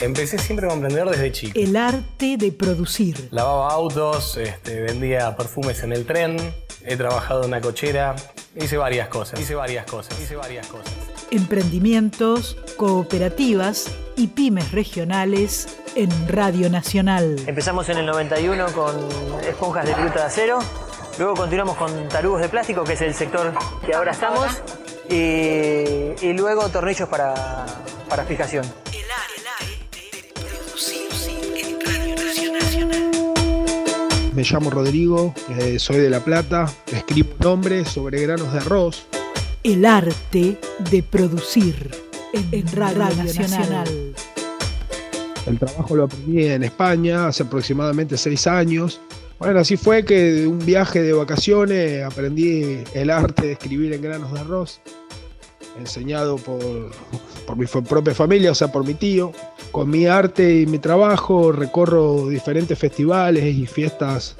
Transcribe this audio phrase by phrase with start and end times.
[0.00, 1.60] Empecé siempre como emprendedor desde chico.
[1.60, 3.28] El arte de producir.
[3.32, 6.38] Lavaba autos, este, vendía perfumes en el tren,
[6.86, 8.16] he trabajado en una cochera,
[8.56, 10.90] hice varias cosas, hice varias cosas, hice varias cosas.
[11.30, 17.36] Emprendimientos, cooperativas y pymes regionales en Radio Nacional.
[17.46, 18.96] Empezamos en el 91 con
[19.46, 20.60] esponjas de viruta de acero,
[21.18, 23.52] luego continuamos con tarugos de plástico, que es el sector
[23.84, 24.46] que ahora estamos,
[25.10, 27.66] y, y luego tornillos para,
[28.08, 28.64] para fijación.
[34.34, 39.06] Me llamo Rodrigo, eh, soy de La Plata, escribo nombres sobre granos de arroz.
[39.64, 40.56] El arte
[40.90, 41.90] de producir
[42.32, 44.14] en, Radio, Nacional.
[45.46, 49.00] El trabajo lo aprendí en España hace aproximadamente seis años.
[49.40, 54.02] Bueno, así fue que de un viaje de vacaciones aprendí el arte de escribir en
[54.02, 54.80] granos de arroz,
[55.80, 56.90] enseñado por,
[57.46, 59.32] por mi propia familia, o sea, por mi tío.
[59.72, 64.36] Con mi arte y mi trabajo recorro diferentes festivales y fiestas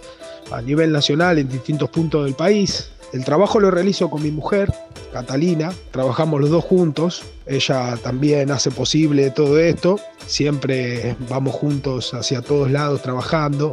[0.51, 2.91] a nivel nacional en distintos puntos del país.
[3.13, 4.73] El trabajo lo realizo con mi mujer,
[5.13, 5.73] Catalina.
[5.91, 7.23] Trabajamos los dos juntos.
[7.47, 9.99] Ella también hace posible todo esto.
[10.27, 13.73] Siempre vamos juntos hacia todos lados trabajando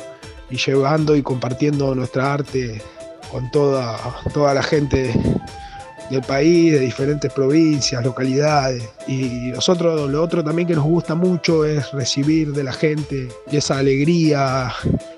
[0.49, 2.81] y llevando y compartiendo nuestra arte
[3.31, 3.99] con toda,
[4.33, 5.13] toda la gente
[6.09, 8.83] del país, de diferentes provincias, localidades.
[9.07, 13.77] Y nosotros lo otro también que nos gusta mucho es recibir de la gente esa
[13.77, 14.73] alegría,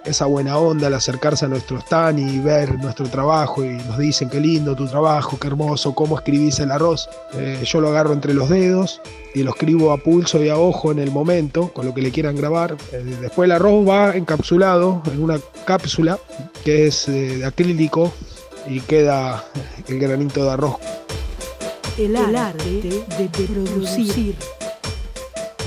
[0.06, 4.30] esa buena onda al acercarse a nuestro stand y ver nuestro trabajo y nos dicen
[4.30, 7.10] qué lindo tu trabajo, qué hermoso, cómo escribís el arroz.
[7.34, 9.02] Eh, yo lo agarro entre los dedos
[9.34, 12.12] y lo escribo a pulso y a ojo en el momento, con lo que le
[12.12, 12.76] quieran grabar.
[12.92, 16.18] Eh, después el arroz va encapsulado en una cápsula
[16.64, 18.12] que es eh, de acrílico
[18.68, 19.44] y queda
[19.88, 20.76] el granito de arroz.
[21.98, 24.36] El arte de producir.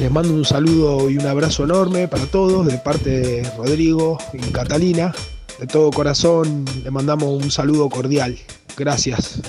[0.01, 4.39] Les mando un saludo y un abrazo enorme para todos de parte de Rodrigo y
[4.51, 5.15] Catalina.
[5.61, 8.37] De todo corazón le mandamos un saludo cordial.
[8.77, 9.41] Gracias.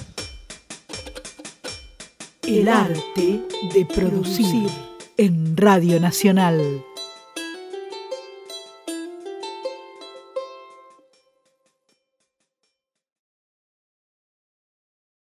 [2.44, 3.42] El arte
[3.74, 4.70] de producir
[5.18, 6.84] en Radio Nacional.